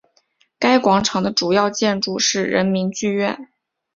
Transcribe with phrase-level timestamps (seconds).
[0.57, 3.49] 该广场的主要建筑是人民剧院。